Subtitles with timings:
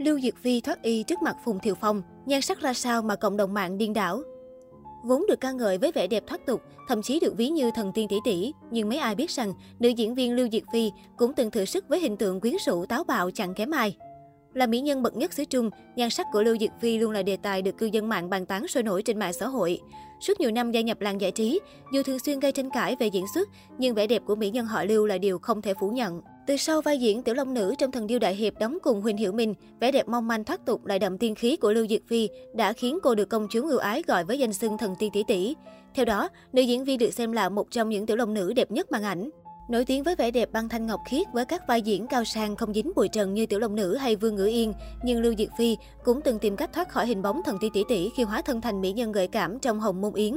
[0.00, 3.16] Lưu Diệt Phi thoát y trước mặt Phùng Thiệu Phong, nhan sắc ra sao mà
[3.16, 4.22] cộng đồng mạng điên đảo.
[5.04, 7.92] Vốn được ca ngợi với vẻ đẹp thoát tục, thậm chí được ví như thần
[7.92, 11.32] tiên tỷ tỷ, nhưng mấy ai biết rằng nữ diễn viên Lưu Diệt Phi cũng
[11.32, 13.96] từng thử sức với hình tượng quyến rũ táo bạo chẳng kém ai.
[14.54, 17.22] Là mỹ nhân bậc nhất xứ Trung, nhan sắc của Lưu Diệt Phi luôn là
[17.22, 19.80] đề tài được cư dân mạng bàn tán sôi nổi trên mạng xã hội.
[20.20, 21.60] Suốt nhiều năm gia nhập làng giải trí,
[21.92, 23.48] dù thường xuyên gây tranh cãi về diễn xuất,
[23.78, 26.22] nhưng vẻ đẹp của mỹ nhân họ Lưu là điều không thể phủ nhận.
[26.50, 29.16] Từ sau vai diễn Tiểu Long Nữ trong Thần Điêu Đại Hiệp đóng cùng Huỳnh
[29.16, 32.00] Hiểu Minh, vẻ đẹp mong manh thoát tục lại đậm tiên khí của Lưu Diệt
[32.08, 35.10] Phi đã khiến cô được công chúng ưu ái gọi với danh xưng thần tiên
[35.12, 35.54] tỷ tỷ.
[35.94, 38.70] Theo đó, nữ diễn viên được xem là một trong những tiểu long nữ đẹp
[38.70, 39.30] nhất màn ảnh.
[39.70, 42.56] Nổi tiếng với vẻ đẹp băng thanh ngọc khiết với các vai diễn cao sang
[42.56, 45.48] không dính bụi trần như Tiểu Long Nữ hay Vương Ngữ Yên, nhưng Lưu Diệt
[45.58, 48.42] Phi cũng từng tìm cách thoát khỏi hình bóng thần tiên tỷ tỷ khi hóa
[48.42, 50.34] thân thành mỹ nhân gợi cảm trong Hồng Môn Yến.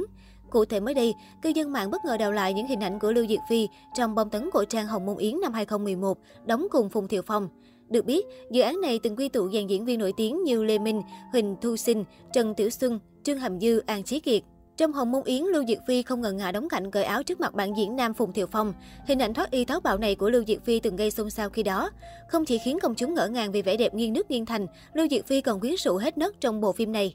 [0.50, 3.12] Cụ thể mới đây, cư dân mạng bất ngờ đào lại những hình ảnh của
[3.12, 6.88] Lưu Diệc Phi trong bom tấn cổ trang Hồng Môn Yến năm 2011, đóng cùng
[6.88, 7.48] Phùng Thiệu Phong.
[7.88, 10.78] Được biết, dự án này từng quy tụ dàn diễn viên nổi tiếng như Lê
[10.78, 11.02] Minh,
[11.32, 14.42] Huỳnh Thu Sinh, Trần Tiểu Xuân, Trương Hàm Dư, An Chí Kiệt.
[14.76, 17.40] Trong Hồng Môn Yến, Lưu Diệc Phi không ngần ngại đóng cảnh cởi áo trước
[17.40, 18.72] mặt bạn diễn nam Phùng Thiệu Phong.
[19.06, 21.50] Hình ảnh thoát y táo bạo này của Lưu Diệc Phi từng gây xôn xao
[21.50, 21.90] khi đó.
[22.28, 25.06] Không chỉ khiến công chúng ngỡ ngàng vì vẻ đẹp nghiêng nước nghiêng thành, Lưu
[25.10, 27.14] Diệc Phi còn quyến rũ hết nấc trong bộ phim này.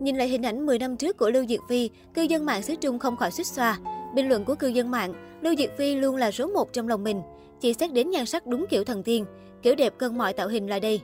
[0.00, 2.74] Nhìn lại hình ảnh 10 năm trước của Lưu Diệc Phi, cư dân mạng xứ
[2.74, 3.78] Trung không khỏi suýt xoa.
[4.14, 7.04] Bình luận của cư dân mạng, Lưu Diệc Phi luôn là số 1 trong lòng
[7.04, 7.22] mình.
[7.60, 9.24] Chỉ xét đến nhan sắc đúng kiểu thần tiên,
[9.62, 11.00] kiểu đẹp cân mọi tạo hình là đây.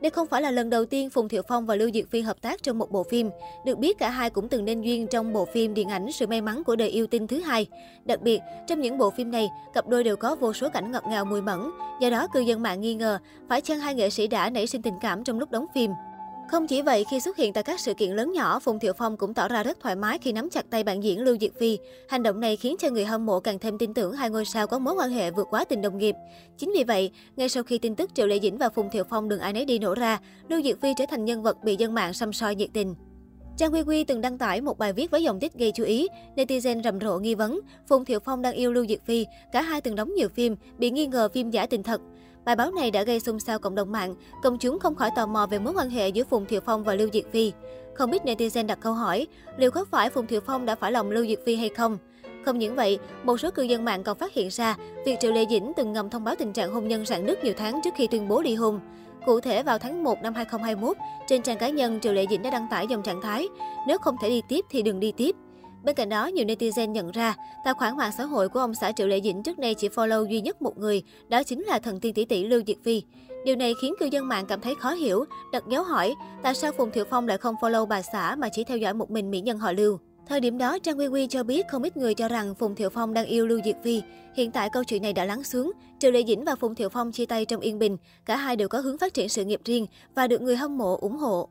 [0.00, 2.42] Đây không phải là lần đầu tiên Phùng Thiệu Phong và Lưu Diệc Phi hợp
[2.42, 3.30] tác trong một bộ phim.
[3.64, 6.40] Được biết cả hai cũng từng nên duyên trong bộ phim điện ảnh Sự may
[6.40, 7.66] mắn của đời yêu tinh thứ hai.
[8.04, 11.04] Đặc biệt, trong những bộ phim này, cặp đôi đều có vô số cảnh ngọt
[11.08, 11.60] ngào mùi mẫn.
[12.00, 13.18] Do đó, cư dân mạng nghi ngờ
[13.48, 15.90] phải chăng hai nghệ sĩ đã nảy sinh tình cảm trong lúc đóng phim.
[16.50, 19.16] Không chỉ vậy, khi xuất hiện tại các sự kiện lớn nhỏ, Phùng Thiệu Phong
[19.16, 21.78] cũng tỏ ra rất thoải mái khi nắm chặt tay bạn diễn Lưu Diệc Phi.
[22.08, 24.66] Hành động này khiến cho người hâm mộ càng thêm tin tưởng hai ngôi sao
[24.66, 26.14] có mối quan hệ vượt quá tình đồng nghiệp.
[26.58, 29.28] Chính vì vậy, ngay sau khi tin tức Triệu Lệ Dĩnh và Phùng Thiệu Phong
[29.28, 31.94] đường ai nấy đi nổ ra, Lưu Diệc Phi trở thành nhân vật bị dân
[31.94, 32.94] mạng xăm soi nhiệt tình.
[33.56, 36.08] Trang Quy Quy từng đăng tải một bài viết với dòng tích gây chú ý,
[36.36, 39.80] netizen rầm rộ nghi vấn Phùng Thiệu Phong đang yêu Lưu Diệc Phi, cả hai
[39.80, 42.00] từng đóng nhiều phim, bị nghi ngờ phim giả tình thật.
[42.46, 45.26] Bài báo này đã gây xôn xao cộng đồng mạng, công chúng không khỏi tò
[45.26, 47.52] mò về mối quan hệ giữa Phùng Thiệu Phong và Lưu Diệt Phi.
[47.94, 49.26] Không biết netizen đặt câu hỏi,
[49.56, 51.98] liệu có phải Phùng Thiệu Phong đã phải lòng Lưu Diệt Phi hay không?
[52.44, 54.76] Không những vậy, một số cư dân mạng còn phát hiện ra
[55.06, 57.54] việc Triệu Lê Dĩnh từng ngầm thông báo tình trạng hôn nhân rạn nứt nhiều
[57.56, 58.80] tháng trước khi tuyên bố ly hôn.
[59.26, 60.96] Cụ thể vào tháng 1 năm 2021,
[61.26, 63.48] trên trang cá nhân Triệu Lệ Dĩnh đã đăng tải dòng trạng thái
[63.86, 65.36] nếu không thể đi tiếp thì đừng đi tiếp.
[65.84, 68.92] Bên cạnh đó, nhiều netizen nhận ra, tài khoản mạng xã hội của ông xã
[68.92, 72.00] Triệu Lệ Dĩnh trước đây chỉ follow duy nhất một người, đó chính là thần
[72.00, 73.02] tiên tỷ tỷ Lưu Diệt Phi.
[73.44, 76.72] Điều này khiến cư dân mạng cảm thấy khó hiểu, đặt dấu hỏi tại sao
[76.72, 79.40] Phùng Thiệu Phong lại không follow bà xã mà chỉ theo dõi một mình mỹ
[79.40, 79.98] nhân họ Lưu.
[80.28, 82.90] Thời điểm đó, Trang Quy Quy cho biết không ít người cho rằng Phùng Thiệu
[82.90, 84.02] Phong đang yêu Lưu Diệt Phi.
[84.36, 85.72] Hiện tại câu chuyện này đã lắng xuống.
[85.98, 87.96] Triệu Lệ Dĩnh và Phùng Thiệu Phong chia tay trong yên bình.
[88.24, 90.96] Cả hai đều có hướng phát triển sự nghiệp riêng và được người hâm mộ
[90.96, 91.48] ủng hộ.